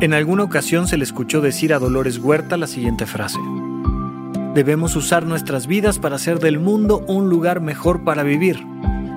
[0.00, 3.38] En alguna ocasión se le escuchó decir a Dolores Huerta la siguiente frase.
[4.54, 8.64] Debemos usar nuestras vidas para hacer del mundo un lugar mejor para vivir,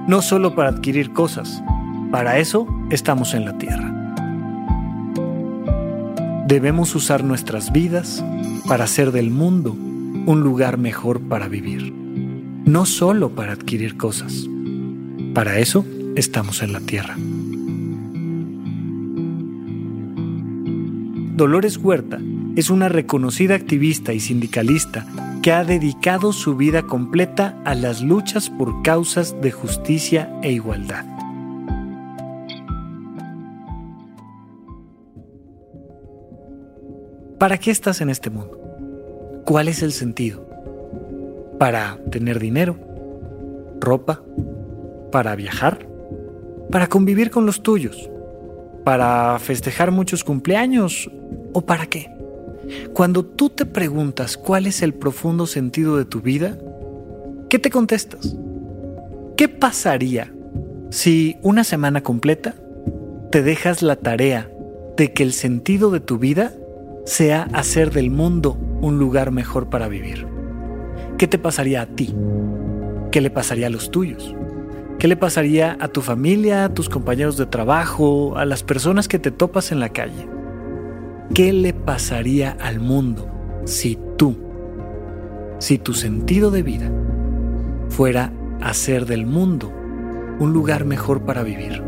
[0.08, 1.62] no solo para adquirir cosas.
[2.12, 3.94] Para eso estamos en la Tierra.
[6.48, 8.24] Debemos usar nuestras vidas
[8.68, 11.92] para hacer del mundo un lugar mejor para vivir,
[12.66, 14.48] no solo para adquirir cosas.
[15.34, 17.18] Para eso estamos en la Tierra.
[21.38, 22.20] Dolores Huerta
[22.56, 25.06] es una reconocida activista y sindicalista
[25.44, 31.06] que ha dedicado su vida completa a las luchas por causas de justicia e igualdad.
[37.38, 38.60] ¿Para qué estás en este mundo?
[39.46, 40.44] ¿Cuál es el sentido?
[41.60, 42.80] ¿Para tener dinero?
[43.80, 44.24] ¿Ropa?
[45.12, 45.88] ¿Para viajar?
[46.72, 48.10] ¿Para convivir con los tuyos?
[48.88, 51.12] ¿Para festejar muchos cumpleaños
[51.52, 52.10] o para qué?
[52.94, 56.58] Cuando tú te preguntas cuál es el profundo sentido de tu vida,
[57.50, 58.38] ¿qué te contestas?
[59.36, 60.34] ¿Qué pasaría
[60.90, 62.56] si una semana completa
[63.30, 64.50] te dejas la tarea
[64.96, 66.54] de que el sentido de tu vida
[67.06, 70.26] sea hacer del mundo un lugar mejor para vivir?
[71.18, 72.16] ¿Qué te pasaría a ti?
[73.12, 74.34] ¿Qué le pasaría a los tuyos?
[75.00, 79.20] ¿Qué le pasaría a tu familia, a tus compañeros de trabajo, a las personas que
[79.20, 80.28] te topas en la calle?
[81.36, 83.30] ¿Qué le pasaría al mundo
[83.66, 84.36] si tú,
[85.60, 86.92] si tu sentido de vida
[87.90, 89.72] fuera hacer del mundo
[90.40, 91.84] un lugar mejor para vivir?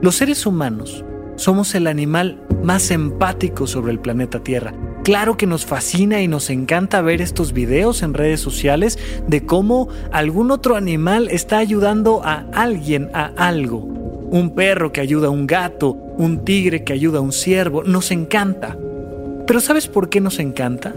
[0.00, 1.04] Los seres humanos
[1.36, 4.72] somos el animal más empático sobre el planeta Tierra
[5.02, 9.88] Claro que nos fascina y nos encanta ver estos videos en redes sociales de cómo
[10.12, 13.78] algún otro animal está ayudando a alguien a algo.
[13.80, 18.12] Un perro que ayuda a un gato, un tigre que ayuda a un ciervo, nos
[18.12, 18.78] encanta.
[19.44, 20.94] Pero ¿sabes por qué nos encanta?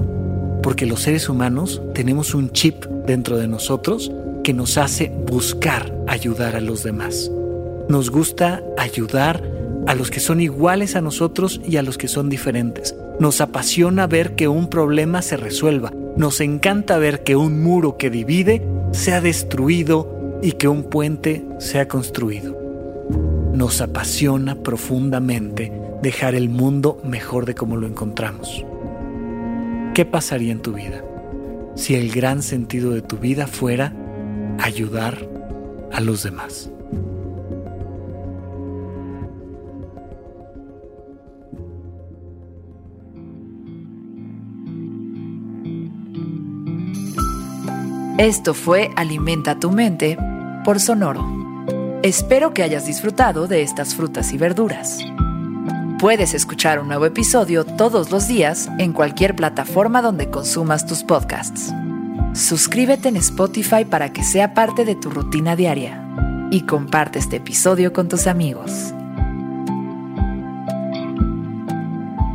[0.62, 4.12] Porque los seres humanos tenemos un chip dentro de nosotros
[4.44, 7.32] que nos hace buscar ayudar a los demás.
[7.90, 9.42] Nos gusta ayudar
[9.88, 12.96] a los que son iguales a nosotros y a los que son diferentes.
[13.20, 15.94] Nos apasiona ver que un problema se resuelva.
[16.18, 21.88] Nos encanta ver que un muro que divide sea destruido y que un puente sea
[21.88, 22.58] construido.
[23.54, 25.72] Nos apasiona profundamente
[26.02, 28.66] dejar el mundo mejor de como lo encontramos.
[29.94, 31.04] ¿Qué pasaría en tu vida
[31.76, 33.94] si el gran sentido de tu vida fuera
[34.60, 35.28] ayudar
[35.92, 36.70] a los demás?
[48.18, 50.18] Esto fue Alimenta tu mente
[50.64, 51.28] por Sonoro.
[52.02, 55.00] Espero que hayas disfrutado de estas frutas y verduras.
[56.00, 61.74] Puedes escuchar un nuevo episodio todos los días en cualquier plataforma donde consumas tus podcasts.
[62.34, 66.02] Suscríbete en Spotify para que sea parte de tu rutina diaria
[66.52, 68.94] y comparte este episodio con tus amigos.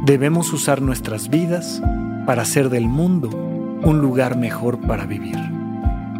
[0.04, 1.80] Debemos usar nuestras vidas
[2.26, 3.30] para hacer del mundo
[3.82, 5.59] un lugar mejor para vivir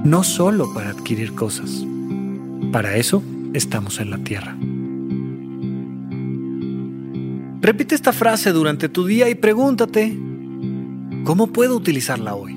[0.05, 1.85] no solo para adquirir cosas.
[2.73, 4.57] Para eso estamos en la Tierra.
[7.61, 10.17] Repite esta frase durante tu día y pregúntate,
[11.25, 12.57] ¿cómo puedo utilizarla hoy?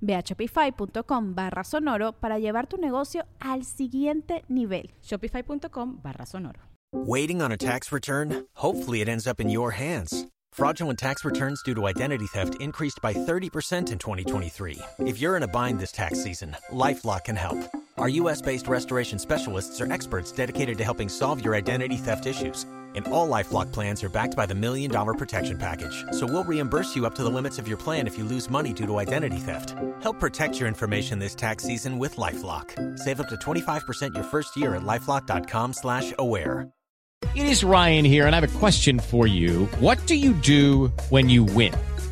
[0.00, 4.90] Ve a shopify.com barra sonoro para llevar tu negocio al siguiente nivel.
[5.02, 6.60] Shopify.com barra sonoro.
[6.92, 8.46] Waiting on a tax return?
[8.54, 10.26] Hopefully it ends up in your hands.
[10.52, 14.78] Fraudulent tax returns due to identity theft increased by 30% in 2023.
[15.00, 17.58] If you're in a bind this tax season, LifeLock can help.
[17.98, 22.64] Our U.S.-based restoration specialists are experts dedicated to helping solve your identity theft issues
[22.96, 26.04] and all LifeLock plans are backed by the Million Dollar Protection Package.
[26.12, 28.72] So we'll reimburse you up to the limits of your plan if you lose money
[28.72, 29.74] due to identity theft.
[30.00, 32.98] Help protect your information this tax season with LifeLock.
[32.98, 36.68] Save up to 25% your first year at LifeLock.com slash aware.
[37.34, 39.66] It is Ryan here, and I have a question for you.
[39.80, 41.74] What do you do when you win?